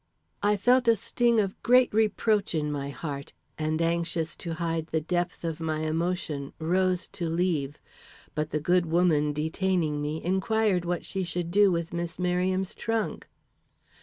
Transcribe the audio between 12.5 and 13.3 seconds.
trunk.